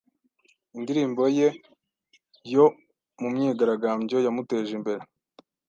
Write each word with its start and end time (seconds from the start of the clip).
indirimbo 0.77 1.23
ye 1.37 1.47
yo 2.53 2.65
mu 3.19 3.27
myigaragambyo 3.33 4.17
yamuteje 4.25 4.71
imbere 4.79 5.03